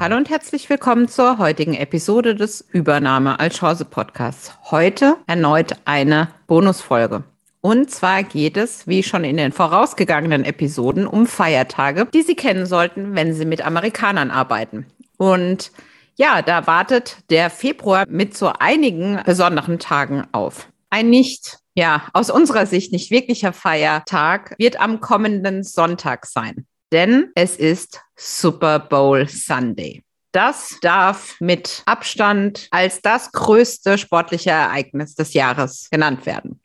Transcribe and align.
Hallo 0.00 0.16
und 0.16 0.30
herzlich 0.30 0.70
willkommen 0.70 1.08
zur 1.08 1.36
heutigen 1.36 1.74
Episode 1.74 2.34
des 2.34 2.62
Übernahme 2.72 3.38
als 3.38 3.58
Chance 3.58 3.84
Podcasts. 3.84 4.54
Heute 4.70 5.18
erneut 5.26 5.76
eine 5.84 6.28
Bonusfolge. 6.46 7.24
Und 7.60 7.90
zwar 7.90 8.22
geht 8.22 8.56
es, 8.56 8.86
wie 8.86 9.02
schon 9.02 9.24
in 9.24 9.36
den 9.36 9.52
vorausgegangenen 9.52 10.46
Episoden, 10.46 11.06
um 11.06 11.26
Feiertage, 11.26 12.06
die 12.14 12.22
Sie 12.22 12.34
kennen 12.34 12.64
sollten, 12.64 13.14
wenn 13.14 13.34
Sie 13.34 13.44
mit 13.44 13.60
Amerikanern 13.60 14.30
arbeiten. 14.30 14.86
Und 15.18 15.70
ja, 16.16 16.40
da 16.40 16.66
wartet 16.66 17.18
der 17.28 17.50
Februar 17.50 18.06
mit 18.08 18.34
so 18.34 18.54
einigen 18.58 19.20
besonderen 19.26 19.78
Tagen 19.78 20.26
auf. 20.32 20.68
Ein 20.88 21.10
nicht, 21.10 21.58
ja, 21.74 22.04
aus 22.14 22.30
unserer 22.30 22.64
Sicht 22.64 22.90
nicht 22.92 23.10
wirklicher 23.10 23.52
Feiertag 23.52 24.54
wird 24.56 24.80
am 24.80 25.00
kommenden 25.00 25.62
Sonntag 25.62 26.24
sein 26.24 26.64
denn 26.92 27.30
es 27.34 27.56
ist 27.56 28.00
Super 28.16 28.78
Bowl 28.78 29.28
Sunday. 29.28 30.02
Das 30.32 30.78
darf 30.80 31.36
mit 31.40 31.82
Abstand 31.86 32.68
als 32.70 33.02
das 33.02 33.32
größte 33.32 33.98
sportliche 33.98 34.50
Ereignis 34.50 35.14
des 35.14 35.34
Jahres 35.34 35.88
genannt 35.90 36.24
werden. 36.26 36.60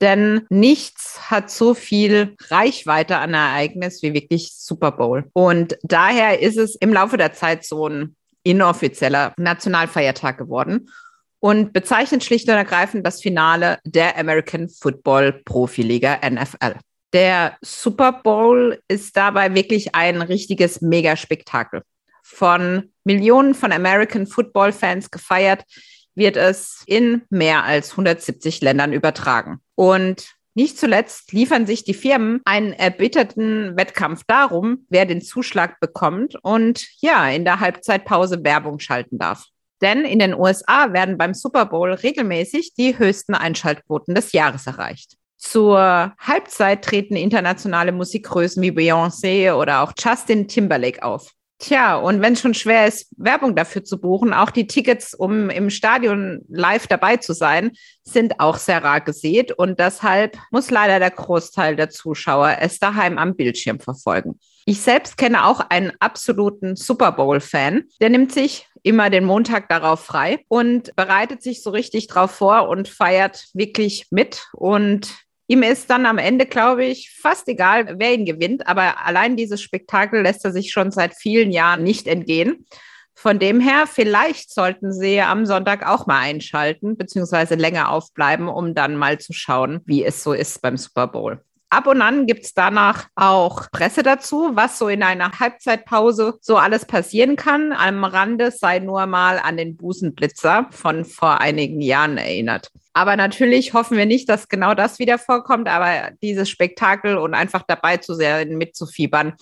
Denn 0.00 0.46
nichts 0.50 1.30
hat 1.30 1.50
so 1.50 1.74
viel 1.74 2.36
Reichweite 2.48 3.18
an 3.18 3.34
Ereignis 3.34 4.02
wie 4.02 4.14
wirklich 4.14 4.52
Super 4.52 4.92
Bowl. 4.92 5.30
Und 5.32 5.78
daher 5.82 6.40
ist 6.40 6.58
es 6.58 6.74
im 6.76 6.92
Laufe 6.92 7.16
der 7.16 7.32
Zeit 7.32 7.64
so 7.64 7.88
ein 7.88 8.16
inoffizieller 8.42 9.32
Nationalfeiertag 9.36 10.38
geworden 10.38 10.90
und 11.38 11.72
bezeichnet 11.72 12.24
schlicht 12.24 12.48
und 12.48 12.54
ergreifend 12.54 13.06
das 13.06 13.20
Finale 13.20 13.78
der 13.84 14.18
American 14.18 14.68
Football 14.68 15.40
Profiliga 15.44 16.18
NFL. 16.28 16.74
Der 17.12 17.58
Super 17.60 18.12
Bowl 18.12 18.80
ist 18.88 19.16
dabei 19.16 19.54
wirklich 19.54 19.94
ein 19.94 20.22
richtiges 20.22 20.80
Megaspektakel. 20.80 21.82
Von 22.22 22.90
Millionen 23.04 23.54
von 23.54 23.72
American 23.72 24.26
Football 24.26 24.72
Fans 24.72 25.10
gefeiert, 25.10 25.64
wird 26.14 26.36
es 26.36 26.82
in 26.86 27.22
mehr 27.30 27.64
als 27.64 27.92
170 27.92 28.60
Ländern 28.60 28.92
übertragen. 28.92 29.60
Und 29.74 30.34
nicht 30.54 30.78
zuletzt 30.78 31.32
liefern 31.32 31.66
sich 31.66 31.84
die 31.84 31.94
Firmen 31.94 32.40
einen 32.44 32.72
erbitterten 32.72 33.76
Wettkampf 33.76 34.22
darum, 34.26 34.86
wer 34.90 35.06
den 35.06 35.22
Zuschlag 35.22 35.80
bekommt 35.80 36.36
und 36.42 36.86
ja, 37.00 37.28
in 37.30 37.44
der 37.44 37.60
Halbzeitpause 37.60 38.44
Werbung 38.44 38.78
schalten 38.78 39.18
darf. 39.18 39.46
Denn 39.80 40.04
in 40.04 40.18
den 40.18 40.34
USA 40.34 40.92
werden 40.92 41.18
beim 41.18 41.34
Super 41.34 41.66
Bowl 41.66 41.92
regelmäßig 41.92 42.74
die 42.74 42.98
höchsten 42.98 43.34
Einschaltquoten 43.34 44.14
des 44.14 44.32
Jahres 44.32 44.66
erreicht. 44.66 45.16
Zur 45.42 46.14
Halbzeit 46.20 46.84
treten 46.84 47.16
internationale 47.16 47.90
Musikgrößen 47.90 48.62
wie 48.62 48.70
Beyoncé 48.70 49.52
oder 49.52 49.82
auch 49.82 49.92
Justin 49.98 50.46
Timberlake 50.46 51.02
auf. 51.02 51.32
Tja, 51.58 51.96
und 51.96 52.22
wenn 52.22 52.34
es 52.34 52.40
schon 52.40 52.54
schwer 52.54 52.86
ist, 52.86 53.12
Werbung 53.16 53.56
dafür 53.56 53.82
zu 53.82 54.00
buchen, 54.00 54.32
auch 54.32 54.50
die 54.50 54.68
Tickets, 54.68 55.14
um 55.14 55.50
im 55.50 55.68
Stadion 55.68 56.42
live 56.48 56.86
dabei 56.86 57.16
zu 57.16 57.34
sein, 57.34 57.72
sind 58.04 58.38
auch 58.38 58.56
sehr 58.56 58.84
rar 58.84 59.00
gesät. 59.00 59.50
Und 59.50 59.80
deshalb 59.80 60.38
muss 60.52 60.70
leider 60.70 61.00
der 61.00 61.10
Großteil 61.10 61.74
der 61.74 61.90
Zuschauer 61.90 62.58
es 62.60 62.78
daheim 62.78 63.18
am 63.18 63.34
Bildschirm 63.34 63.80
verfolgen. 63.80 64.38
Ich 64.64 64.80
selbst 64.80 65.16
kenne 65.16 65.44
auch 65.44 65.58
einen 65.58 65.92
absoluten 65.98 66.76
Super 66.76 67.10
Bowl-Fan. 67.10 67.82
Der 68.00 68.10
nimmt 68.10 68.32
sich 68.32 68.68
immer 68.84 69.10
den 69.10 69.24
Montag 69.24 69.68
darauf 69.68 70.04
frei 70.04 70.44
und 70.46 70.94
bereitet 70.94 71.42
sich 71.42 71.64
so 71.64 71.70
richtig 71.70 72.06
drauf 72.06 72.30
vor 72.30 72.68
und 72.68 72.88
feiert 72.88 73.48
wirklich 73.54 74.06
mit. 74.10 74.46
Und 74.52 75.12
Ihm 75.52 75.62
ist 75.62 75.90
dann 75.90 76.06
am 76.06 76.16
Ende, 76.16 76.46
glaube 76.46 76.86
ich, 76.86 77.14
fast 77.14 77.46
egal, 77.46 77.96
wer 77.98 78.14
ihn 78.14 78.24
gewinnt, 78.24 78.66
aber 78.66 79.04
allein 79.04 79.36
dieses 79.36 79.60
Spektakel 79.60 80.22
lässt 80.22 80.46
er 80.46 80.50
sich 80.50 80.72
schon 80.72 80.90
seit 80.90 81.12
vielen 81.14 81.50
Jahren 81.50 81.82
nicht 81.82 82.06
entgehen. 82.06 82.64
Von 83.14 83.38
dem 83.38 83.60
her, 83.60 83.86
vielleicht 83.86 84.50
sollten 84.50 84.94
Sie 84.94 85.20
am 85.20 85.44
Sonntag 85.44 85.86
auch 85.86 86.06
mal 86.06 86.20
einschalten, 86.20 86.96
beziehungsweise 86.96 87.56
länger 87.56 87.90
aufbleiben, 87.90 88.48
um 88.48 88.74
dann 88.74 88.96
mal 88.96 89.18
zu 89.18 89.34
schauen, 89.34 89.82
wie 89.84 90.02
es 90.02 90.22
so 90.22 90.32
ist 90.32 90.62
beim 90.62 90.78
Super 90.78 91.06
Bowl. 91.06 91.44
Ab 91.68 91.86
und 91.86 92.00
an 92.00 92.26
gibt 92.26 92.44
es 92.44 92.54
danach 92.54 93.08
auch 93.14 93.70
Presse 93.70 94.02
dazu, 94.02 94.52
was 94.54 94.78
so 94.78 94.88
in 94.88 95.02
einer 95.02 95.38
Halbzeitpause 95.38 96.38
so 96.40 96.56
alles 96.56 96.86
passieren 96.86 97.36
kann. 97.36 97.72
Am 97.72 98.04
Rande 98.04 98.52
sei 98.52 98.78
nur 98.78 99.04
mal 99.04 99.38
an 99.38 99.58
den 99.58 99.76
Busenblitzer 99.76 100.68
von 100.70 101.04
vor 101.04 101.42
einigen 101.42 101.82
Jahren 101.82 102.16
erinnert. 102.16 102.70
Aber 102.94 103.16
natürlich 103.16 103.72
hoffen 103.72 103.96
wir 103.96 104.06
nicht, 104.06 104.28
dass 104.28 104.48
genau 104.48 104.74
das 104.74 104.98
wieder 104.98 105.18
vorkommt, 105.18 105.68
aber 105.68 106.10
dieses 106.22 106.50
Spektakel 106.50 107.16
und 107.16 107.34
einfach 107.34 107.62
dabei 107.66 107.96
zu 107.96 108.14
sein, 108.14 108.56
mitzufiebern, 108.56 109.34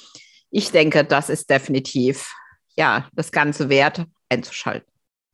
ich 0.51 0.71
denke, 0.71 1.05
das 1.05 1.29
ist 1.31 1.51
definitiv 1.51 2.33
ja 2.77 3.09
das 3.13 3.33
Ganze 3.33 3.69
wert 3.69 4.05
einzuschalten. 4.29 4.90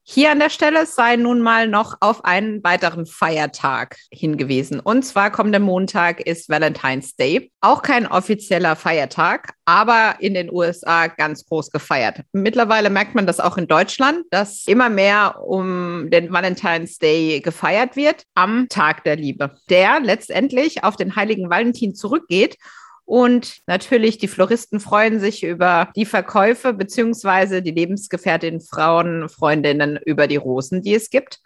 Hier 0.08 0.30
an 0.30 0.38
der 0.38 0.50
Stelle 0.50 0.86
sei 0.86 1.16
nun 1.16 1.40
mal 1.40 1.66
noch 1.66 1.96
auf 1.98 2.24
einen 2.24 2.62
weiteren 2.62 3.06
Feiertag 3.06 3.96
hingewiesen. 4.12 4.78
Und 4.78 5.02
zwar 5.02 5.32
kommender 5.32 5.58
Montag 5.58 6.20
ist 6.20 6.48
Valentine's 6.48 7.16
Day. 7.16 7.50
Auch 7.60 7.82
kein 7.82 8.06
offizieller 8.06 8.76
Feiertag, 8.76 9.54
aber 9.64 10.14
in 10.20 10.34
den 10.34 10.48
USA 10.52 11.08
ganz 11.08 11.44
groß 11.44 11.72
gefeiert. 11.72 12.20
Mittlerweile 12.32 12.88
merkt 12.88 13.16
man 13.16 13.26
das 13.26 13.40
auch 13.40 13.58
in 13.58 13.66
Deutschland, 13.66 14.22
dass 14.30 14.68
immer 14.68 14.90
mehr 14.90 15.42
um 15.44 16.08
den 16.08 16.32
Valentine's 16.32 16.98
Day 16.98 17.40
gefeiert 17.40 17.96
wird 17.96 18.22
am 18.36 18.68
Tag 18.68 19.02
der 19.02 19.16
Liebe, 19.16 19.58
der 19.68 19.98
letztendlich 19.98 20.84
auf 20.84 20.94
den 20.94 21.16
heiligen 21.16 21.50
Valentin 21.50 21.96
zurückgeht 21.96 22.58
und 23.06 23.60
natürlich, 23.68 24.18
die 24.18 24.26
Floristen 24.26 24.80
freuen 24.80 25.20
sich 25.20 25.44
über 25.44 25.90
die 25.94 26.04
Verkäufe 26.04 26.72
beziehungsweise 26.72 27.62
die 27.62 27.70
Lebensgefährtinnen, 27.70 28.60
Frauen, 28.60 29.28
Freundinnen 29.28 29.96
über 30.04 30.26
die 30.26 30.36
Rosen, 30.36 30.82
die 30.82 30.94
es 30.94 31.08
gibt. 31.08 31.38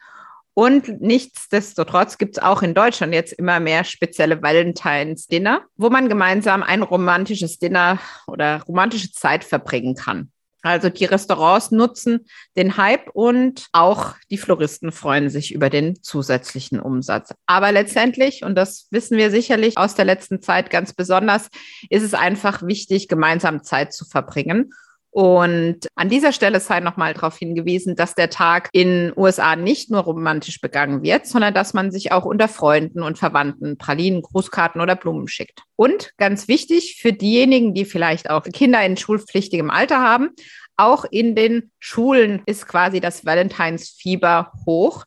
Und 0.55 1.01
nichtsdestotrotz 1.03 2.17
gibt 2.17 2.39
es 2.39 2.43
auch 2.43 2.63
in 2.63 2.75
Deutschland 2.75 3.13
jetzt 3.13 3.35
immer 3.35 3.61
mehr 3.61 3.85
spezielle 3.85 4.43
Valentines-Dinner, 4.43 5.63
wo 5.77 5.91
man 5.91 6.09
gemeinsam 6.09 6.63
ein 6.63 6.83
romantisches 6.83 7.59
Dinner 7.59 7.99
oder 8.27 8.63
romantische 8.63 9.13
Zeit 9.13 9.45
verbringen 9.45 9.95
kann. 9.95 10.33
Also 10.63 10.91
die 10.91 11.05
Restaurants 11.05 11.71
nutzen 11.71 12.27
den 12.57 12.77
Hype 12.77 13.09
und 13.15 13.69
auch 13.73 14.15
die 14.31 14.39
Floristen 14.39 14.93
freuen 14.93 15.31
sich 15.31 15.55
über 15.55 15.71
den 15.71 16.03
zusätzlichen 16.03 16.81
Umsatz. 16.81 17.33
Aber 17.47 17.73
letztendlich, 17.73 18.45
und 18.45 18.55
das 18.55 18.87
wissen 18.91 19.17
wir 19.17 19.31
sicherlich 19.31 19.79
aus 19.79 19.95
der 19.95 20.05
letzten 20.05 20.43
Zeit 20.43 20.71
ganz 20.71 20.93
besonders, 20.93 21.49
ist 21.89 22.03
es 22.03 22.15
einfach 22.15 22.63
wichtig, 22.63 23.09
gemeinsam 23.09 23.63
Zeit 23.63 23.93
zu 23.93 24.05
verbringen. 24.05 24.73
Und 25.13 25.89
an 25.97 26.09
dieser 26.09 26.33
Stelle 26.33 26.61
sei 26.61 26.79
nochmal 26.79 27.15
darauf 27.15 27.37
hingewiesen, 27.37 27.97
dass 27.97 28.15
der 28.15 28.31
Tag 28.31 28.69
in 28.73 29.13
USA 29.17 29.57
nicht 29.57 29.91
nur 29.91 30.03
romantisch 30.03 30.61
begangen 30.61 31.03
wird, 31.03 31.27
sondern 31.27 31.53
dass 31.53 31.75
man 31.75 31.91
sich 31.91 32.13
auch 32.13 32.25
unter 32.25 32.47
Freunden 32.47 33.03
und 33.03 33.19
Verwandten 33.19 33.77
Pralinen, 33.77 34.23
Grußkarten 34.23 34.81
oder 34.81 34.95
Blumen 34.95 35.27
schickt. 35.27 35.63
Und 35.75 36.13
ganz 36.17 36.47
wichtig 36.47 36.99
für 37.01 37.13
diejenigen, 37.13 37.75
die 37.75 37.85
vielleicht 37.85 38.31
auch 38.31 38.45
Kinder 38.45 38.85
in 38.85 38.97
schulpflichtigem 38.97 39.71
Alter 39.71 40.01
haben, 40.01 40.31
auch 40.77 41.05
in 41.05 41.35
den 41.35 41.73
Schulen 41.81 42.43
ist 42.47 42.69
quasi 42.69 43.01
das 43.01 43.27
Valentinsfieber 43.27 44.53
hoch. 44.65 45.05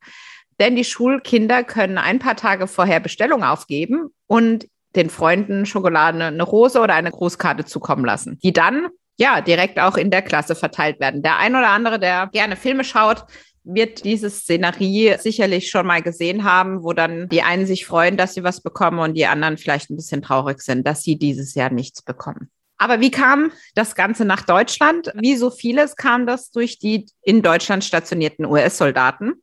Denn 0.60 0.76
die 0.76 0.84
Schulkinder 0.84 1.64
können 1.64 1.98
ein 1.98 2.20
paar 2.20 2.36
Tage 2.36 2.68
vorher 2.68 3.00
Bestellung 3.00 3.44
aufgeben 3.44 4.10
und 4.28 4.68
den 4.96 5.10
Freunden 5.10 5.66
Schokolade, 5.66 6.26
eine 6.26 6.44
Rose 6.44 6.80
oder 6.80 6.94
eine 6.94 7.10
Grußkarte 7.10 7.66
zukommen 7.66 8.06
lassen, 8.06 8.38
die 8.44 8.54
dann 8.54 8.90
ja, 9.18 9.42
direkt 9.42 9.80
auch 9.80 9.98
in 9.98 10.12
der 10.12 10.22
Klasse 10.22 10.56
verteilt 10.56 11.00
werden. 11.00 11.22
Der 11.22 11.38
ein 11.38 11.56
oder 11.56 11.70
andere, 11.70 12.00
der 12.00 12.30
gerne 12.32 12.56
Filme 12.56 12.84
schaut, 12.84 13.26
wird 13.64 14.04
diese 14.04 14.30
Szenerie 14.30 15.16
sicherlich 15.20 15.70
schon 15.70 15.88
mal 15.88 16.02
gesehen 16.02 16.44
haben, 16.44 16.84
wo 16.84 16.94
dann 16.94 17.30
die 17.30 17.44
einen 17.44 17.66
sich 17.66 17.86
freuen, 17.86 18.18
dass 18.18 18.34
sie 18.34 18.44
was 18.44 18.62
bekommen 18.62 19.00
und 19.00 19.14
die 19.14 19.26
anderen 19.26 19.58
vielleicht 19.58 19.90
ein 19.90 19.96
bisschen 19.96 20.22
traurig 20.22 20.62
sind, 20.62 20.86
dass 20.86 21.04
sie 21.04 21.18
dieses 21.18 21.56
Jahr 21.56 21.72
nichts 21.72 22.02
bekommen. 22.02 22.50
Aber 22.78 23.00
wie 23.00 23.12
kam 23.12 23.52
das 23.76 23.96
Ganze 23.96 24.26
nach 24.26 24.42
Deutschland? 24.42 25.12
Wie 25.16 25.38
so 25.38 25.50
vieles 25.50 25.96
kam 25.96 26.28
das 26.28 26.52
durch 26.52 26.80
die 26.80 27.06
in 27.22 27.42
Deutschland 27.42 27.86
stationierten 27.86 28.46
US-Soldaten, 28.46 29.36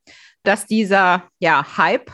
dass 0.42 0.66
dieser 0.66 1.24
ja, 1.38 1.64
Hype 1.78 2.10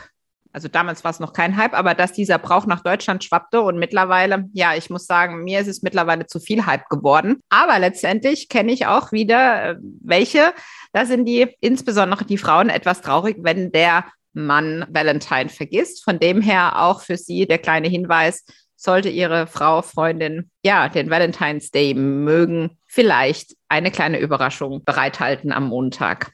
also 0.53 0.67
damals 0.67 1.03
war 1.03 1.11
es 1.11 1.19
noch 1.19 1.33
kein 1.33 1.57
Hype, 1.57 1.73
aber 1.73 1.93
dass 1.93 2.13
dieser 2.13 2.37
Brauch 2.37 2.65
nach 2.65 2.81
Deutschland 2.81 3.23
schwappte 3.23 3.61
und 3.61 3.77
mittlerweile, 3.77 4.45
ja, 4.53 4.75
ich 4.75 4.89
muss 4.89 5.05
sagen, 5.05 5.43
mir 5.43 5.59
ist 5.59 5.67
es 5.67 5.81
mittlerweile 5.81 6.25
zu 6.25 6.39
viel 6.39 6.65
Hype 6.65 6.89
geworden. 6.89 7.41
Aber 7.49 7.79
letztendlich 7.79 8.49
kenne 8.49 8.71
ich 8.71 8.85
auch 8.87 9.11
wieder 9.11 9.71
äh, 9.71 9.75
welche, 10.03 10.53
da 10.93 11.05
sind 11.05 11.25
die, 11.25 11.55
insbesondere 11.61 12.25
die 12.25 12.37
Frauen, 12.37 12.69
etwas 12.69 13.01
traurig, 13.01 13.37
wenn 13.41 13.71
der 13.71 14.05
man 14.33 14.85
Valentine 14.89 15.49
vergisst. 15.49 16.03
Von 16.03 16.19
dem 16.19 16.41
her 16.41 16.81
auch 16.81 17.01
für 17.01 17.17
Sie 17.17 17.47
der 17.47 17.57
kleine 17.57 17.87
Hinweis, 17.87 18.45
sollte 18.77 19.09
Ihre 19.09 19.47
Frau, 19.47 19.81
Freundin, 19.81 20.51
ja, 20.63 20.87
den 20.87 21.09
Valentine's 21.09 21.71
Day 21.71 21.93
mögen, 21.95 22.77
vielleicht 22.85 23.55
eine 23.67 23.91
kleine 23.91 24.19
Überraschung 24.19 24.83
bereithalten 24.85 25.51
am 25.51 25.67
Montag. 25.67 26.31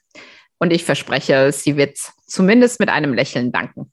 Und 0.60 0.72
ich 0.72 0.84
verspreche, 0.84 1.52
sie 1.52 1.78
wird 1.78 1.98
zumindest 2.28 2.80
mit 2.80 2.90
einem 2.90 3.14
Lächeln 3.14 3.52
danken. 3.52 3.92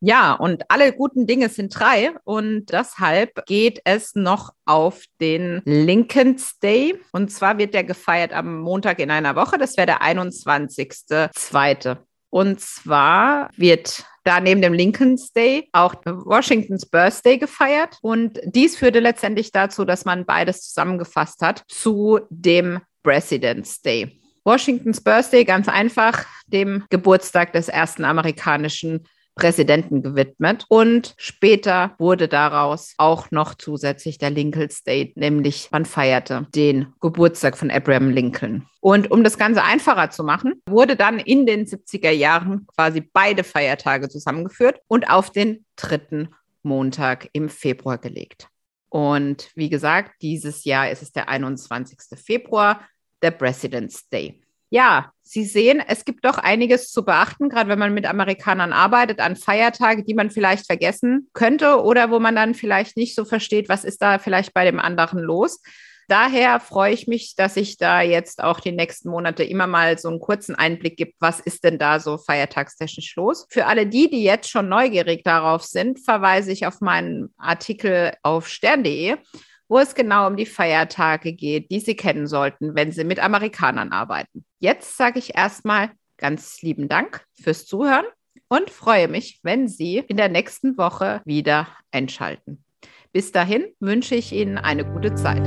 Ja, 0.00 0.34
und 0.34 0.70
alle 0.70 0.92
guten 0.92 1.26
Dinge 1.26 1.48
sind 1.48 1.78
drei 1.78 2.10
und 2.24 2.66
deshalb 2.66 3.46
geht 3.46 3.80
es 3.84 4.14
noch 4.14 4.52
auf 4.66 5.04
den 5.20 5.62
Lincoln's 5.64 6.58
Day. 6.58 7.00
Und 7.12 7.32
zwar 7.32 7.56
wird 7.56 7.72
der 7.72 7.84
gefeiert 7.84 8.34
am 8.34 8.60
Montag 8.60 8.98
in 8.98 9.10
einer 9.10 9.36
Woche. 9.36 9.56
Das 9.56 9.78
wäre 9.78 9.86
der 9.86 10.02
21.02. 10.02 11.96
Und 12.28 12.60
zwar 12.60 13.48
wird 13.56 14.04
da 14.24 14.40
neben 14.40 14.60
dem 14.60 14.74
Lincoln's 14.74 15.32
Day 15.32 15.68
auch 15.72 15.94
Washingtons 16.04 16.84
Birthday 16.84 17.38
gefeiert. 17.38 17.96
Und 18.02 18.38
dies 18.44 18.76
führte 18.76 19.00
letztendlich 19.00 19.50
dazu, 19.50 19.86
dass 19.86 20.04
man 20.04 20.26
beides 20.26 20.62
zusammengefasst 20.62 21.40
hat 21.40 21.62
zu 21.68 22.20
dem 22.28 22.80
President's 23.02 23.80
Day. 23.80 24.20
Washingtons 24.44 25.00
Birthday 25.02 25.44
ganz 25.44 25.68
einfach 25.68 26.26
dem 26.46 26.84
Geburtstag 26.90 27.52
des 27.52 27.68
ersten 27.68 28.04
amerikanischen 28.04 29.06
Präsidenten 29.36 30.02
gewidmet. 30.02 30.64
Und 30.68 31.14
später 31.18 31.94
wurde 31.98 32.26
daraus 32.26 32.94
auch 32.96 33.30
noch 33.30 33.54
zusätzlich 33.54 34.18
der 34.18 34.30
Lincoln's 34.30 34.82
Day, 34.82 35.12
nämlich 35.14 35.68
man 35.70 35.84
feierte 35.84 36.46
den 36.54 36.94
Geburtstag 37.00 37.56
von 37.56 37.70
Abraham 37.70 38.10
Lincoln. 38.10 38.66
Und 38.80 39.10
um 39.10 39.22
das 39.22 39.38
Ganze 39.38 39.62
einfacher 39.62 40.10
zu 40.10 40.24
machen, 40.24 40.62
wurde 40.68 40.96
dann 40.96 41.18
in 41.18 41.46
den 41.46 41.66
70er 41.66 42.10
Jahren 42.10 42.66
quasi 42.74 43.00
beide 43.00 43.44
Feiertage 43.44 44.08
zusammengeführt 44.08 44.80
und 44.88 45.10
auf 45.10 45.30
den 45.30 45.64
dritten 45.76 46.30
Montag 46.62 47.28
im 47.32 47.48
Februar 47.48 47.98
gelegt. 47.98 48.48
Und 48.88 49.50
wie 49.54 49.68
gesagt, 49.68 50.12
dieses 50.22 50.64
Jahr 50.64 50.90
ist 50.90 51.02
es 51.02 51.12
der 51.12 51.28
21. 51.28 51.98
Februar, 52.18 52.80
der 53.22 53.32
President's 53.32 54.08
Day. 54.08 54.40
Ja, 54.70 55.12
Sie 55.28 55.44
sehen, 55.44 55.82
es 55.84 56.04
gibt 56.04 56.24
doch 56.24 56.38
einiges 56.38 56.92
zu 56.92 57.04
beachten, 57.04 57.48
gerade 57.48 57.68
wenn 57.68 57.80
man 57.80 57.92
mit 57.92 58.06
Amerikanern 58.06 58.72
arbeitet, 58.72 59.18
an 59.18 59.34
Feiertage, 59.34 60.04
die 60.04 60.14
man 60.14 60.30
vielleicht 60.30 60.66
vergessen 60.66 61.28
könnte 61.32 61.82
oder 61.82 62.12
wo 62.12 62.20
man 62.20 62.36
dann 62.36 62.54
vielleicht 62.54 62.96
nicht 62.96 63.16
so 63.16 63.24
versteht, 63.24 63.68
was 63.68 63.84
ist 63.84 64.00
da 64.00 64.20
vielleicht 64.20 64.54
bei 64.54 64.64
dem 64.64 64.78
anderen 64.78 65.18
los. 65.18 65.60
Daher 66.06 66.60
freue 66.60 66.92
ich 66.92 67.08
mich, 67.08 67.34
dass 67.34 67.56
ich 67.56 67.76
da 67.76 68.02
jetzt 68.02 68.40
auch 68.40 68.60
die 68.60 68.70
nächsten 68.70 69.10
Monate 69.10 69.42
immer 69.42 69.66
mal 69.66 69.98
so 69.98 70.08
einen 70.08 70.20
kurzen 70.20 70.54
Einblick 70.54 70.96
gibt, 70.96 71.16
was 71.18 71.40
ist 71.40 71.64
denn 71.64 71.80
da 71.80 71.98
so 71.98 72.18
feiertagstechnisch 72.18 73.16
los. 73.16 73.46
Für 73.50 73.66
alle 73.66 73.88
die, 73.88 74.08
die 74.08 74.22
jetzt 74.22 74.48
schon 74.48 74.68
neugierig 74.68 75.24
darauf 75.24 75.64
sind, 75.64 75.98
verweise 75.98 76.52
ich 76.52 76.68
auf 76.68 76.80
meinen 76.80 77.34
Artikel 77.36 78.12
auf 78.22 78.46
stern.de 78.46 79.16
wo 79.68 79.78
es 79.78 79.94
genau 79.94 80.26
um 80.26 80.36
die 80.36 80.46
Feiertage 80.46 81.32
geht, 81.32 81.70
die 81.70 81.80
Sie 81.80 81.96
kennen 81.96 82.26
sollten, 82.26 82.74
wenn 82.74 82.92
Sie 82.92 83.04
mit 83.04 83.18
Amerikanern 83.18 83.92
arbeiten. 83.92 84.44
Jetzt 84.58 84.96
sage 84.96 85.18
ich 85.18 85.36
erstmal 85.36 85.90
ganz 86.16 86.62
lieben 86.62 86.88
Dank 86.88 87.24
fürs 87.34 87.66
Zuhören 87.66 88.06
und 88.48 88.70
freue 88.70 89.08
mich, 89.08 89.40
wenn 89.42 89.68
Sie 89.68 89.98
in 89.98 90.16
der 90.16 90.28
nächsten 90.28 90.78
Woche 90.78 91.20
wieder 91.24 91.68
einschalten. 91.90 92.64
Bis 93.12 93.32
dahin 93.32 93.66
wünsche 93.80 94.14
ich 94.14 94.32
Ihnen 94.32 94.58
eine 94.58 94.84
gute 94.84 95.14
Zeit. 95.14 95.46